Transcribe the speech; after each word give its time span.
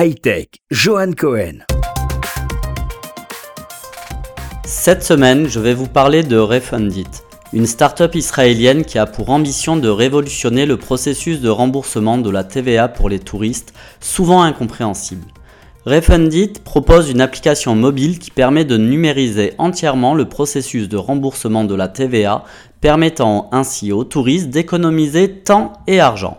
Hightech, 0.00 0.60
Johan 0.70 1.10
Cohen. 1.10 1.64
Cette 4.64 5.02
semaine, 5.02 5.48
je 5.48 5.58
vais 5.58 5.74
vous 5.74 5.88
parler 5.88 6.22
de 6.22 6.36
Refundit, 6.36 7.08
une 7.52 7.66
start-up 7.66 8.14
israélienne 8.14 8.84
qui 8.84 8.96
a 8.96 9.06
pour 9.06 9.30
ambition 9.30 9.76
de 9.76 9.88
révolutionner 9.88 10.66
le 10.66 10.76
processus 10.76 11.40
de 11.40 11.48
remboursement 11.48 12.16
de 12.16 12.30
la 12.30 12.44
TVA 12.44 12.86
pour 12.86 13.08
les 13.08 13.18
touristes, 13.18 13.74
souvent 13.98 14.42
incompréhensible. 14.42 15.26
Refundit 15.84 16.52
propose 16.62 17.10
une 17.10 17.20
application 17.20 17.74
mobile 17.74 18.20
qui 18.20 18.30
permet 18.30 18.64
de 18.64 18.76
numériser 18.76 19.54
entièrement 19.58 20.14
le 20.14 20.28
processus 20.28 20.88
de 20.88 20.96
remboursement 20.96 21.64
de 21.64 21.74
la 21.74 21.88
TVA, 21.88 22.44
permettant 22.80 23.48
ainsi 23.50 23.90
aux 23.90 24.04
touristes 24.04 24.50
d'économiser 24.50 25.40
temps 25.40 25.72
et 25.88 25.98
argent. 25.98 26.38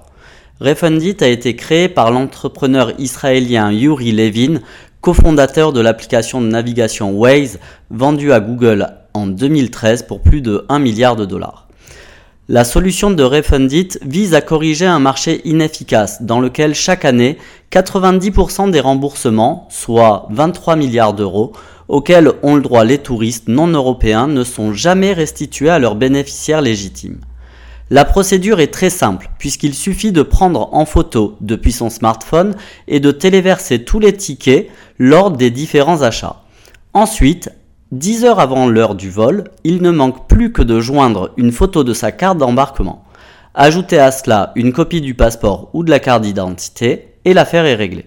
Refundit 0.62 1.16
a 1.22 1.28
été 1.28 1.56
créé 1.56 1.88
par 1.88 2.12
l'entrepreneur 2.12 2.92
israélien 3.00 3.72
Yuri 3.72 4.12
Levin, 4.12 4.60
cofondateur 5.00 5.72
de 5.72 5.80
l'application 5.80 6.42
de 6.42 6.48
navigation 6.48 7.12
Waze, 7.14 7.60
vendue 7.90 8.34
à 8.34 8.42
Google 8.42 8.90
en 9.14 9.28
2013 9.28 10.04
pour 10.04 10.20
plus 10.20 10.42
de 10.42 10.66
1 10.68 10.80
milliard 10.80 11.16
de 11.16 11.24
dollars. 11.24 11.70
La 12.50 12.66
solution 12.66 13.10
de 13.10 13.24
Refundit 13.24 14.00
vise 14.02 14.34
à 14.34 14.42
corriger 14.42 14.86
un 14.86 15.00
marché 15.00 15.40
inefficace 15.48 16.24
dans 16.24 16.42
lequel 16.42 16.76
chaque 16.76 17.06
année 17.06 17.38
90% 17.72 18.70
des 18.70 18.82
remboursements, 18.82 19.66
soit 19.72 20.28
23 20.32 20.76
milliards 20.76 21.14
d'euros, 21.14 21.54
auxquels 21.88 22.34
ont 22.44 22.56
le 22.56 22.62
droit 22.62 22.84
les 22.84 22.98
touristes 22.98 23.48
non 23.48 23.68
européens 23.68 24.28
ne 24.28 24.44
sont 24.44 24.74
jamais 24.74 25.14
restitués 25.14 25.70
à 25.70 25.80
leurs 25.80 25.96
bénéficiaires 25.96 26.62
légitimes. 26.62 27.22
La 27.92 28.06
procédure 28.06 28.60
est 28.60 28.72
très 28.72 28.92
simple 28.92 29.32
puisqu'il 29.40 29.74
suffit 29.74 30.12
de 30.12 30.22
prendre 30.22 30.70
en 30.74 30.86
photo 30.86 31.36
depuis 31.42 31.72
son 31.72 31.90
smartphone 31.90 32.56
et 32.88 33.00
de 33.00 33.10
téléverser 33.10 33.84
tous 33.84 34.00
les 34.00 34.14
tickets 34.14 34.70
lors 35.00 35.32
des 35.32 35.50
différents 35.50 36.04
achats. 36.04 36.44
Ensuite, 36.94 37.50
10 37.92 38.26
heures 38.26 38.40
avant 38.40 38.68
l'heure 38.68 38.94
du 38.94 39.10
vol, 39.10 39.46
il 39.64 39.82
ne 39.82 39.90
manque 39.90 40.28
plus 40.28 40.52
que 40.52 40.62
de 40.62 40.80
joindre 40.80 41.32
une 41.38 41.52
photo 41.52 41.84
de 41.84 41.94
sa 41.94 42.12
carte 42.12 42.38
d'embarquement. 42.38 43.06
Ajoutez 43.56 43.98
à 43.98 44.12
cela 44.12 44.52
une 44.56 44.72
copie 44.72 45.02
du 45.02 45.16
passeport 45.16 45.72
ou 45.74 45.84
de 45.84 45.90
la 45.90 46.00
carte 46.00 46.22
d'identité 46.22 47.16
et 47.26 47.34
l'affaire 47.34 47.66
est 47.66 47.74
réglée. 47.74 48.06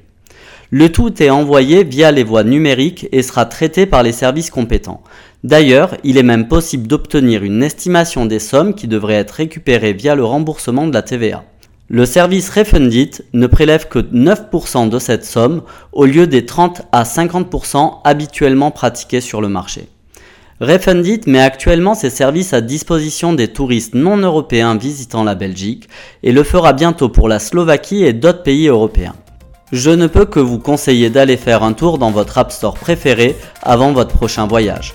Le 0.70 0.90
tout 0.90 1.22
est 1.22 1.28
envoyé 1.28 1.82
via 1.84 2.12
les 2.12 2.24
voies 2.24 2.44
numériques 2.44 3.08
et 3.12 3.22
sera 3.22 3.44
traité 3.44 3.84
par 3.84 4.02
les 4.04 4.12
services 4.12 4.50
compétents. 4.50 5.02
D'ailleurs, 5.44 5.96
il 6.04 6.18
est 6.18 6.22
même 6.22 6.46
possible 6.46 6.86
d'obtenir 6.86 7.42
une 7.42 7.64
estimation 7.64 8.26
des 8.26 8.38
sommes 8.38 8.74
qui 8.74 8.86
devraient 8.86 9.14
être 9.14 9.32
récupérées 9.32 9.92
via 9.92 10.14
le 10.14 10.24
remboursement 10.24 10.86
de 10.86 10.94
la 10.94 11.02
TVA. 11.02 11.42
Le 11.88 12.06
service 12.06 12.48
Refundit 12.48 13.10
ne 13.32 13.46
prélève 13.48 13.88
que 13.88 13.98
9% 13.98 14.88
de 14.88 14.98
cette 15.00 15.24
somme 15.24 15.62
au 15.92 16.04
lieu 16.04 16.28
des 16.28 16.46
30 16.46 16.82
à 16.92 17.02
50% 17.02 17.98
habituellement 18.04 18.70
pratiqués 18.70 19.20
sur 19.20 19.40
le 19.40 19.48
marché. 19.48 19.88
Refundit 20.60 21.22
met 21.26 21.40
actuellement 21.40 21.94
ses 21.94 22.08
services 22.08 22.52
à 22.52 22.60
disposition 22.60 23.32
des 23.32 23.48
touristes 23.48 23.94
non 23.94 24.16
européens 24.16 24.76
visitant 24.76 25.24
la 25.24 25.34
Belgique 25.34 25.88
et 26.22 26.30
le 26.30 26.44
fera 26.44 26.72
bientôt 26.72 27.08
pour 27.08 27.28
la 27.28 27.40
Slovaquie 27.40 28.04
et 28.04 28.12
d'autres 28.12 28.44
pays 28.44 28.68
européens. 28.68 29.16
Je 29.72 29.90
ne 29.90 30.06
peux 30.06 30.24
que 30.24 30.38
vous 30.38 30.60
conseiller 30.60 31.10
d'aller 31.10 31.36
faire 31.36 31.64
un 31.64 31.72
tour 31.72 31.98
dans 31.98 32.12
votre 32.12 32.38
App 32.38 32.52
Store 32.52 32.74
préféré 32.74 33.36
avant 33.62 33.92
votre 33.92 34.14
prochain 34.14 34.46
voyage. 34.46 34.94